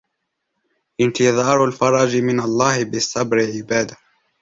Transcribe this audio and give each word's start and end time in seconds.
انْتِظَارُ 1.01 1.65
الْفَرْجِ 1.65 2.17
مِنْ 2.17 2.39
اللَّهِ 2.39 2.83
بِالصَّبْرِ 2.83 3.37
عِبَادَةٌ 3.39 3.97